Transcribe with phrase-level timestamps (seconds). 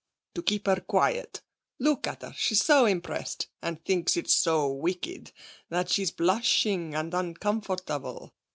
[0.33, 1.43] 'To keep her quiet.
[1.77, 5.31] Look at her: she's so impressed, and thinks it so wicked,
[5.69, 8.33] that she's blushing and uncomfortable.